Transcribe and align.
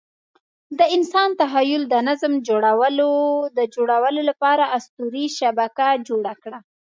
د 0.79 0.81
انسان 0.95 1.29
تخیل 1.41 1.83
د 1.87 1.95
نظم 2.07 2.33
د 3.57 3.65
جوړولو 3.81 4.21
لپاره 4.29 4.63
اسطوري 4.77 5.25
شبکه 5.39 5.87
جوړه 6.07 6.33
کړه. 6.43 6.59